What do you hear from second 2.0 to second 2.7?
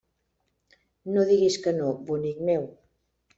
bonic meu.